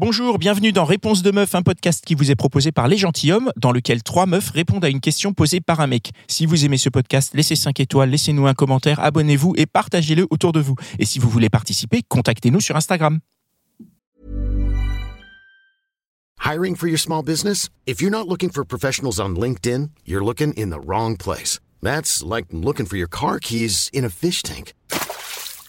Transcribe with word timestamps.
Bonjour, 0.00 0.38
bienvenue 0.38 0.72
dans 0.72 0.86
Réponse 0.86 1.20
de 1.20 1.30
meuf, 1.30 1.54
un 1.54 1.60
podcast 1.60 2.02
qui 2.06 2.14
vous 2.14 2.30
est 2.30 2.34
proposé 2.34 2.72
par 2.72 2.88
Les 2.88 2.96
Gentilhommes, 2.96 3.52
dans 3.58 3.70
lequel 3.70 4.02
trois 4.02 4.24
meufs 4.24 4.48
répondent 4.48 4.82
à 4.82 4.88
une 4.88 4.98
question 4.98 5.34
posée 5.34 5.60
par 5.60 5.80
un 5.80 5.86
mec. 5.86 6.12
Si 6.26 6.46
vous 6.46 6.64
aimez 6.64 6.78
ce 6.78 6.88
podcast, 6.88 7.34
laissez 7.34 7.54
5 7.54 7.80
étoiles, 7.80 8.08
laissez-nous 8.08 8.46
un 8.46 8.54
commentaire, 8.54 8.98
abonnez-vous 9.00 9.52
et 9.58 9.66
partagez-le 9.66 10.26
autour 10.30 10.52
de 10.52 10.60
vous. 10.60 10.74
Et 10.98 11.04
si 11.04 11.18
vous 11.18 11.28
voulez 11.28 11.50
participer, 11.50 12.00
contactez-nous 12.08 12.62
sur 12.62 12.76
Instagram. 12.76 13.18
Hiring 16.42 16.76
for 16.76 16.88
your 16.88 16.98
small 16.98 17.22
business? 17.22 17.68
If 17.86 18.00
you're 18.00 18.10
not 18.10 18.26
looking 18.26 18.48
for 18.48 18.64
professionals 18.64 19.20
on 19.20 19.36
LinkedIn, 19.36 19.90
you're 20.06 20.24
looking 20.24 20.54
in 20.54 20.70
the 20.70 20.80
wrong 20.82 21.18
place. 21.18 21.60
That's 21.82 22.24
like 22.24 22.46
looking 22.54 22.86
for 22.86 22.96
your 22.96 23.06
car 23.06 23.38
keys 23.38 23.90
in 23.92 24.06
a 24.06 24.08
fish 24.08 24.42
tank. 24.42 24.72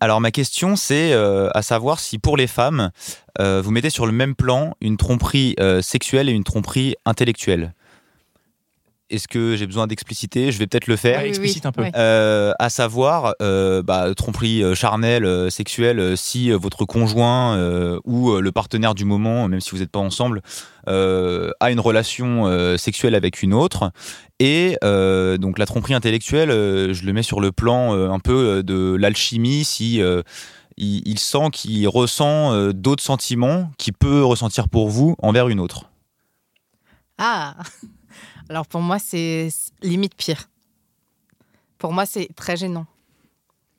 Alors 0.00 0.20
ma 0.20 0.30
question 0.30 0.76
c'est 0.76 1.12
euh, 1.12 1.48
à 1.54 1.62
savoir 1.62 1.98
si 1.98 2.18
pour 2.18 2.36
les 2.36 2.46
femmes, 2.46 2.90
euh, 3.40 3.60
vous 3.60 3.72
mettez 3.72 3.90
sur 3.90 4.06
le 4.06 4.12
même 4.12 4.36
plan 4.36 4.74
une 4.80 4.96
tromperie 4.96 5.56
euh, 5.58 5.82
sexuelle 5.82 6.28
et 6.28 6.32
une 6.32 6.44
tromperie 6.44 6.94
intellectuelle. 7.04 7.74
Est-ce 9.10 9.26
que 9.26 9.56
j'ai 9.56 9.66
besoin 9.66 9.86
d'expliciter? 9.86 10.52
Je 10.52 10.58
vais 10.58 10.66
peut-être 10.66 10.86
le 10.86 10.96
faire. 10.96 11.20
Ouais, 11.20 11.28
explicite 11.28 11.64
un 11.64 11.72
peu. 11.72 11.82
ouais. 11.82 11.92
Euh, 11.96 12.52
à 12.58 12.68
savoir, 12.68 13.34
euh, 13.40 13.82
bah, 13.82 14.14
tromperie 14.14 14.62
euh, 14.62 14.74
charnelle, 14.74 15.24
euh, 15.24 15.48
sexuelle, 15.48 15.98
euh, 15.98 16.14
si 16.16 16.50
votre 16.50 16.84
conjoint 16.84 17.56
euh, 17.56 17.98
ou 18.04 18.30
euh, 18.32 18.40
le 18.40 18.52
partenaire 18.52 18.94
du 18.94 19.04
moment, 19.06 19.48
même 19.48 19.60
si 19.60 19.70
vous 19.70 19.78
n'êtes 19.78 19.90
pas 19.90 19.98
ensemble, 19.98 20.42
euh, 20.88 21.50
a 21.60 21.70
une 21.70 21.80
relation 21.80 22.46
euh, 22.46 22.76
sexuelle 22.76 23.14
avec 23.14 23.42
une 23.42 23.54
autre. 23.54 23.92
Et 24.40 24.76
euh, 24.84 25.38
donc 25.38 25.58
la 25.58 25.66
tromperie 25.66 25.94
intellectuelle, 25.94 26.50
euh, 26.50 26.92
je 26.92 27.04
le 27.04 27.12
mets 27.12 27.22
sur 27.22 27.40
le 27.40 27.50
plan 27.50 27.94
euh, 27.96 28.10
un 28.10 28.18
peu 28.20 28.58
euh, 28.58 28.62
de 28.62 28.94
l'alchimie, 28.94 29.64
si 29.64 30.02
euh, 30.02 30.22
il, 30.76 31.02
il 31.08 31.18
sent 31.18 31.48
qu'il 31.52 31.88
ressent 31.88 32.52
euh, 32.52 32.72
d'autres 32.72 33.02
sentiments 33.02 33.70
qu'il 33.78 33.94
peut 33.94 34.22
ressentir 34.22 34.68
pour 34.68 34.88
vous 34.88 35.16
envers 35.22 35.48
une 35.48 35.60
autre. 35.60 35.90
Ah 37.18 37.56
Alors 38.48 38.66
pour 38.66 38.80
moi, 38.80 38.98
c'est 38.98 39.48
limite 39.82 40.14
pire. 40.14 40.48
Pour 41.78 41.92
moi, 41.92 42.06
c'est 42.06 42.28
très 42.34 42.56
gênant. 42.56 42.86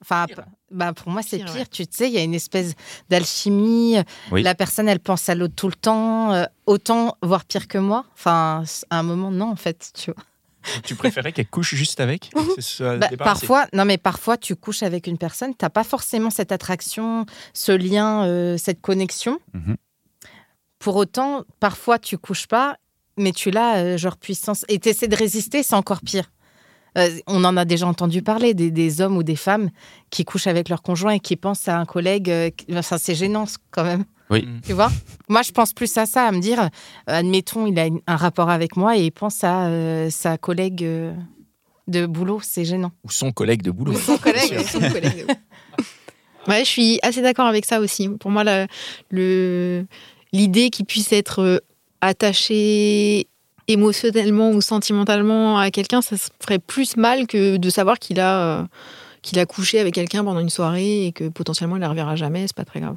Enfin, 0.02 0.28
bah 0.72 0.94
pour 0.94 1.12
moi, 1.12 1.22
c'est 1.22 1.38
Pire, 1.38 1.46
pire. 1.48 1.56
ouais. 1.56 1.66
Tu 1.66 1.84
sais, 1.90 2.08
il 2.08 2.14
y 2.14 2.18
a 2.18 2.24
une 2.24 2.34
espèce 2.34 2.74
d'alchimie. 3.10 3.98
Oui. 4.32 4.44
La 4.44 4.56
personne, 4.56 4.88
elle 4.88 5.02
pense 5.02 5.28
à 5.28 5.36
l'autre 5.36 5.56
tout 5.56 5.68
le 5.68 5.74
temps. 5.76 6.32
euh, 6.34 6.46
autant, 6.66 7.18
voire 7.22 7.44
pire 7.44 7.68
que 7.68 7.78
moi. 7.78 8.06
Enfin, 8.14 8.64
à 8.90 9.00
un 9.00 9.04
moment, 9.04 9.30
non, 9.32 9.50
en 9.52 9.56
fait, 9.58 9.92
tu 9.94 10.12
vois. 10.12 10.24
Tu 10.84 10.96
préférais 10.96 11.32
qu'elle 11.34 11.48
couche 11.50 11.74
juste 11.76 12.00
avec? 12.00 12.32
Ça, 12.60 12.98
Bah, 12.98 13.10
parfois, 13.18 13.66
non, 13.74 13.84
mais 13.86 13.98
parfois, 13.98 14.38
tu 14.38 14.56
couches 14.56 14.84
avec 14.84 15.08
une 15.08 15.18
personne, 15.18 15.54
t'as 15.56 15.70
pas 15.70 15.84
forcément 15.86 16.30
cette 16.30 16.52
attraction, 16.52 17.26
ce 17.54 17.72
lien, 17.72 18.26
euh, 18.26 18.58
cette 18.58 18.82
connexion. 18.82 19.40
Mhm. 19.54 19.76
Pour 20.78 20.96
autant, 20.98 21.44
parfois, 21.60 21.98
tu 22.00 22.18
couches 22.18 22.48
pas, 22.48 22.78
mais 23.20 23.32
tu 23.32 23.52
l'as, 23.52 23.78
euh, 23.78 23.98
genre 23.98 24.18
puissance. 24.18 24.66
Et 24.70 24.80
tu 24.80 24.90
essaies 24.90 25.08
de 25.08 25.16
résister, 25.16 25.62
c'est 25.64 25.76
encore 25.76 26.02
pire. 26.02 26.32
Euh, 26.98 27.08
on 27.28 27.44
en 27.44 27.56
a 27.56 27.66
déjà 27.66 27.86
entendu 27.86 28.24
parler, 28.24 28.54
des, 28.56 28.72
des 28.72 29.02
hommes 29.02 29.16
ou 29.18 29.22
des 29.24 29.36
femmes 29.36 29.70
qui 30.10 30.26
couchent 30.26 30.48
avec 30.48 30.70
leur 30.70 30.82
conjoint 30.82 31.12
et 31.14 31.20
qui 31.20 31.36
pensent 31.36 31.68
à 31.68 31.78
un 31.78 31.86
collègue. 31.86 32.32
euh, 32.32 32.50
qui- 32.50 32.66
Enfin, 32.76 32.98
c'est 32.98 33.14
gênant 33.16 33.46
quand 33.72 33.84
même. 33.84 34.06
Oui. 34.32 34.44
Mm. 34.46 34.62
Tu 34.66 34.74
vois? 34.74 34.90
Moi, 35.28 35.42
je 35.44 35.52
pense 35.52 35.74
plus 35.74 35.96
à 35.98 36.06
ça, 36.08 36.26
à 36.26 36.32
me 36.32 36.40
dire, 36.40 36.60
euh, 36.62 36.68
admettons, 37.06 37.68
il 37.68 37.78
a 37.80 37.86
une- 37.86 38.02
un 38.08 38.16
rapport 38.16 38.50
avec 38.50 38.76
moi 38.76 38.98
et 38.98 39.06
il 39.06 39.12
pense 39.12 39.44
à 39.44 39.68
euh, 39.68 40.10
sa 40.10 40.38
collègue 40.40 40.84
de 41.88 42.06
boulot, 42.06 42.40
c'est 42.44 42.66
gênant. 42.66 42.92
Ou 43.04 43.12
son 43.12 43.32
collègue 43.32 43.62
de 43.62 43.72
boulot. 43.72 43.94
Son 43.94 44.18
collègue. 44.18 44.60
Son 44.66 44.80
collègue. 44.80 45.26
Ouais, 46.48 46.60
je 46.64 46.70
suis 46.70 47.00
assez 47.04 47.22
d'accord 47.22 47.46
avec 47.46 47.66
ça 47.66 47.80
aussi. 47.80 48.10
Pour 48.10 48.32
moi, 48.32 48.44
la- 48.44 48.66
le- 49.12 49.86
l'idée 50.32 50.70
qu'il 50.70 50.86
puisse 50.86 51.12
être 51.12 51.62
attaché 52.02 53.28
émotionnellement 53.68 54.50
ou 54.52 54.62
sentimentalement 54.62 55.58
à 55.60 55.70
quelqu'un, 55.72 56.02
ça 56.02 56.18
se 56.18 56.30
ferait 56.42 56.60
plus 56.60 56.98
mal 56.98 57.28
que 57.28 57.58
de 57.58 57.70
savoir 57.70 58.00
qu'il 58.00 58.20
a, 58.20 58.60
euh, 58.62 58.64
qu'il 59.22 59.38
a 59.40 59.46
couché 59.46 59.80
avec 59.80 59.94
quelqu'un 59.94 60.24
pendant 60.24 60.40
une 60.40 60.50
soirée 60.50 61.06
et 61.06 61.12
que 61.12 61.30
potentiellement 61.30 61.76
il 61.76 61.80
ne 61.80 61.84
la 61.86 61.90
reverra 61.90 62.16
jamais. 62.16 62.48
C'est 62.48 62.56
pas 62.56 62.66
très 62.66 62.80
grave. 62.80 62.96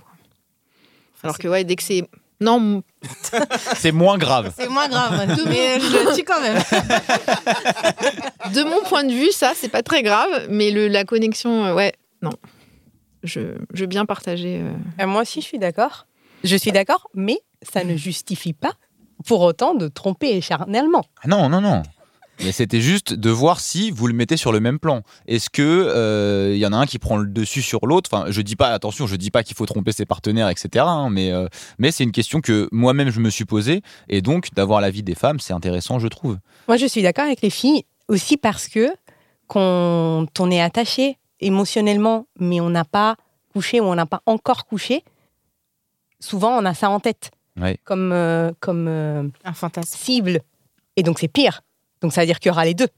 Alors 1.23 1.39
que 1.39 1.47
ouais, 1.49 1.65
dès 1.65 1.77
que 1.77 1.83
c'est 1.83 2.05
non, 2.41 2.83
C'est 3.77 3.93
moins 3.93 4.19
grave. 4.19 4.53
C'est 4.59 4.69
moins 4.69 4.89
grave, 4.89 5.27
mais 5.47 5.79
je 5.79 6.09
le 6.09 6.17
tue 6.17 6.25
quand 6.25 6.41
même. 6.41 6.57
de 8.55 8.65
mon 8.65 8.83
point 8.83 9.05
de 9.05 9.13
vue, 9.13 9.31
ça 9.31 9.53
c'est 9.55 9.69
pas 9.69 9.83
très 9.83 10.03
grave, 10.03 10.47
mais 10.49 10.71
le, 10.73 10.89
la 10.89 11.05
connexion, 11.05 11.67
euh, 11.67 11.75
ouais, 11.75 11.93
non. 12.23 12.33
Je, 13.23 13.41
je 13.73 13.81
veux 13.83 13.87
bien 13.87 14.05
partager. 14.07 14.59
euh, 14.61 14.73
Euh, 15.01 15.07
Moi 15.07 15.23
aussi, 15.23 15.41
je 15.41 15.47
suis 15.47 15.59
d'accord. 15.61 16.07
Je 16.43 16.57
suis 16.57 16.73
d'accord, 16.73 17.09
mais 17.15 17.39
ça 17.63 17.85
ne 17.85 17.95
justifie 17.97 18.53
pas 18.53 18.73
pour 19.27 19.41
autant 19.41 19.75
de 19.75 19.89
tromper 19.89 20.41
charnellement. 20.41 21.05
Ah 21.23 21.29
Non, 21.29 21.49
non, 21.49 21.61
non. 21.61 21.83
Mais 22.41 22.51
c'était 22.51 22.81
juste 22.81 23.13
de 23.15 23.31
voir 23.31 23.61
si 23.61 23.91
vous 23.91 24.09
le 24.09 24.15
mettez 24.15 24.37
sur 24.37 24.53
le 24.53 24.59
même 24.59 24.79
plan. 24.79 25.03
Est-ce 25.29 25.49
que 25.49 25.63
euh, 25.63 26.53
il 26.55 26.59
y 26.59 26.67
en 26.67 26.73
a 26.73 26.77
un 26.77 26.87
qui 26.87 26.99
prend 26.99 27.17
le 27.17 27.27
dessus 27.27 27.63
sur 27.63 27.87
l'autre? 27.87 28.11
Enfin, 28.13 28.31
je 28.31 28.41
dis 28.43 28.57
pas, 28.57 28.71
attention, 28.71 29.07
je 29.07 29.15
dis 29.17 29.31
pas 29.31 29.45
qu'il 29.45 29.55
faut 29.55 29.67
tromper 29.67 29.93
ses 29.93 30.07
partenaires, 30.07 30.49
etc. 30.49 30.85
hein, 30.89 31.09
mais 31.11 31.31
euh, 31.31 31.47
mais 31.79 31.93
c'est 31.93 32.03
une 32.05 32.11
question 32.11 32.41
que 32.41 32.69
moi-même 32.73 33.11
je 33.11 33.21
me 33.21 33.31
suis 33.31 33.45
posée, 33.45 33.83
et 34.09 34.23
donc 34.23 34.49
d'avoir 34.55 34.81
l'avis 34.81 35.03
des 35.03 35.15
femmes, 35.15 35.39
c'est 35.39 35.53
intéressant, 35.53 35.99
je 35.99 36.09
trouve. 36.09 36.39
Moi, 36.67 36.77
je 36.79 36.87
suis 36.87 37.03
d'accord 37.03 37.27
avec 37.27 37.43
les 37.43 37.51
filles 37.51 37.85
aussi 38.09 38.37
parce 38.37 38.67
que 38.67 38.89
quand 39.47 40.27
on 40.41 40.51
est 40.51 40.61
attaché 40.61 41.19
émotionnellement, 41.41 42.27
mais 42.41 42.61
on 42.61 42.71
n'a 42.71 42.85
pas 42.85 43.17
couché 43.53 43.81
ou 43.81 43.85
on 43.85 43.95
n'a 43.95 44.07
pas 44.07 44.23
encore 44.27 44.65
couché, 44.65 45.05
souvent 46.19 46.57
on 46.59 46.65
a 46.65 46.75
ça 46.75 46.89
en 46.91 46.99
tête 46.99 47.31
Ouais. 47.61 47.79
comme, 47.85 48.13
euh, 48.13 48.51
comme 48.61 48.87
euh, 48.89 49.29
Un 49.45 49.53
fantasme. 49.53 49.97
cible. 49.97 50.41
Et 50.97 51.03
donc 51.03 51.19
c'est 51.19 51.29
pire. 51.29 51.63
Donc 52.01 52.13
ça 52.13 52.21
veut 52.23 52.27
dire 52.27 52.41
qu'il 52.41 52.49
y 52.49 52.53
aura 52.53 52.65
les 52.65 52.75
deux. 52.75 52.89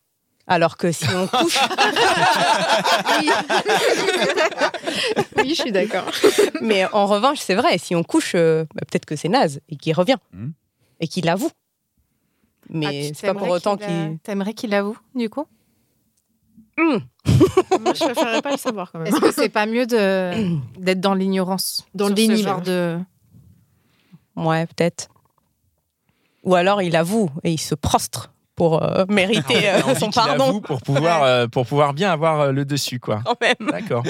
Alors 0.47 0.77
que 0.77 0.93
si 0.93 1.07
on 1.15 1.27
couche, 1.27 1.59
Oui, 5.37 5.49
je 5.51 5.55
suis 5.55 5.73
d'accord. 5.73 6.05
mais 6.61 6.85
en 6.93 7.07
revanche, 7.07 7.39
c'est 7.41 7.55
vrai, 7.55 7.79
si 7.79 7.95
on 7.95 8.03
couche, 8.03 8.33
euh, 8.35 8.65
bah, 8.75 8.83
peut-être 8.91 9.07
que 9.07 9.17
c'est 9.17 9.29
naze 9.29 9.61
et 9.69 9.77
qu'il 9.77 9.95
revient 9.95 10.17
Mhm. 10.33 10.53
et 11.01 11.09
qu'il 11.09 11.25
l'avoue. 11.25 11.51
Ah, 11.51 12.67
Mais 12.71 13.09
tu 13.09 13.15
c'est 13.15 13.27
pas 13.27 13.35
pour 13.35 13.49
autant 13.49 13.77
qu'il 13.77 13.87
a- 13.91 14.11
T'aimerais 14.23 14.55
qu'il 14.55 14.73
avoue, 14.75 14.97
du 15.15 15.29
coup? 15.29 15.47
Hmm. 16.77 16.99
Moi, 17.81 17.95
je 17.95 18.05
préférerais 18.05 18.43
pas 18.43 18.51
le 18.51 18.57
savoir 18.57 18.91
quand 18.91 18.99
même. 18.99 19.07
Est-ce 19.09 19.21
que 19.21 19.33
c'est 19.33 19.49
pas 19.49 19.67
mieux 19.67 19.87
de 19.87 20.33
d'être 20.79 21.01
dans 21.01 21.15
l'ignorance 21.15 21.87
Dans 21.95 22.09
le 22.09 22.15
déni, 22.15 22.43
genre 22.43 22.61
de 22.63 22.99
Ouais, 24.37 24.67
peut-être. 24.67 25.09
Ou 26.43 26.55
alors 26.55 26.83
il 26.83 26.97
avoue 26.97 27.31
et 27.43 27.53
il 27.53 27.61
se 27.61 27.75
prostre 27.75 28.33
pour 28.55 28.83
euh, 28.83 29.05
mériter 29.09 29.69
euh, 29.71 29.95
son 29.95 30.11
pardon 30.11 30.49
avoue 30.49 30.61
pour 30.61 30.81
pouvoir, 30.83 31.23
euh, 31.23 31.47
pour 31.47 31.67
pouvoir 31.67 31.95
bien 31.95 32.11
avoir 32.11 32.41
euh, 32.41 32.53
le 32.53 32.65
dessus, 32.65 33.01
quoi. 33.01 33.23
quand 33.25 33.41
même. 33.41 33.71
D'accord. 33.71 34.05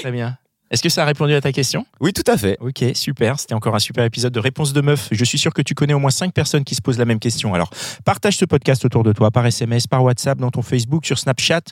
Très 0.00 0.10
bien. 0.10 0.36
Est-ce 0.70 0.82
que 0.82 0.88
ça 0.90 1.02
a 1.02 1.06
répondu 1.06 1.32
à 1.34 1.40
ta 1.40 1.50
question? 1.50 1.86
Oui, 1.98 2.12
tout 2.12 2.30
à 2.30 2.36
fait. 2.36 2.58
Ok, 2.60 2.84
super. 2.94 3.40
C'était 3.40 3.54
encore 3.54 3.74
un 3.74 3.78
super 3.78 4.04
épisode 4.04 4.34
de 4.34 4.40
Réponse 4.40 4.74
de 4.74 4.82
Meuf. 4.82 5.08
Je 5.10 5.24
suis 5.24 5.38
sûr 5.38 5.54
que 5.54 5.62
tu 5.62 5.74
connais 5.74 5.94
au 5.94 5.98
moins 5.98 6.10
5 6.10 6.34
personnes 6.34 6.64
qui 6.64 6.74
se 6.74 6.82
posent 6.82 6.98
la 6.98 7.06
même 7.06 7.20
question. 7.20 7.54
Alors, 7.54 7.70
partage 8.04 8.36
ce 8.36 8.44
podcast 8.44 8.84
autour 8.84 9.02
de 9.02 9.12
toi 9.12 9.30
par 9.30 9.46
SMS, 9.46 9.86
par 9.86 10.02
WhatsApp, 10.02 10.38
dans 10.38 10.50
ton 10.50 10.60
Facebook, 10.60 11.06
sur 11.06 11.18
Snapchat, 11.18 11.62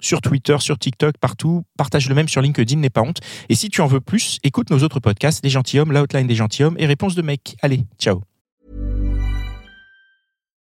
sur 0.00 0.20
Twitter, 0.20 0.56
sur 0.60 0.78
TikTok, 0.78 1.18
partout. 1.18 1.64
Partage 1.76 2.08
le 2.08 2.14
même 2.14 2.28
sur 2.28 2.42
LinkedIn, 2.42 2.76
n'aie 2.76 2.90
pas 2.90 3.02
honte. 3.02 3.18
Et 3.48 3.54
si 3.54 3.68
tu 3.68 3.80
en 3.80 3.86
veux 3.86 4.00
plus, 4.00 4.38
écoute 4.42 4.70
nos 4.70 4.80
autres 4.80 5.00
podcasts, 5.00 5.44
Les 5.44 5.50
Gentilhommes, 5.50 5.92
l'Outline 5.92 6.26
des 6.26 6.34
Gentilhommes 6.34 6.76
et 6.78 6.86
Réponse 6.86 7.14
de 7.14 7.22
Mec. 7.22 7.56
Allez, 7.62 7.84
ciao. 7.98 8.29